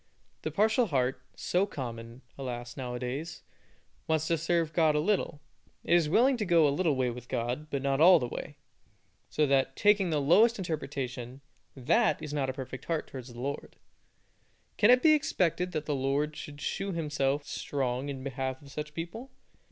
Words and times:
The 0.41 0.49
partial 0.49 0.87
heart, 0.87 1.21
so 1.35 1.67
common, 1.67 2.23
alas, 2.35 2.75
now 2.75 2.95
a 2.95 2.99
days, 2.99 3.43
wants 4.07 4.25
to 4.29 4.37
serve 4.39 4.73
God 4.73 4.95
a 4.95 4.99
little. 4.99 5.41
It 5.83 5.93
is 5.93 6.09
willing 6.09 6.37
to 6.37 6.43
go 6.45 6.67
a 6.67 6.73
little 6.73 6.95
way 6.95 7.11
with 7.11 7.29
God, 7.29 7.69
but 7.69 7.83
not 7.83 8.01
all 8.01 8.17
the 8.17 8.27
way; 8.27 8.57
so 9.29 9.45
that, 9.45 9.75
taking 9.75 10.09
the 10.09 10.19
lowest 10.19 10.57
interpretation, 10.57 11.41
that 11.75 12.19
is 12.19 12.33
not 12.33 12.49
a 12.49 12.53
perfect 12.53 12.85
heart 12.85 13.05
towards 13.09 13.31
the 13.31 13.39
Lord. 13.39 13.75
Can 14.75 14.89
it 14.89 15.03
be 15.03 15.13
expected 15.13 15.71
that 15.73 15.85
the 15.85 15.93
Lord 15.93 16.35
should 16.35 16.61
shew 16.61 16.91
Himself 16.93 17.45
strong 17.45 18.09
in 18.09 18.23
behalf 18.23 18.59
of 18.63 18.71
such 18.71 18.95
people? 18.95 19.29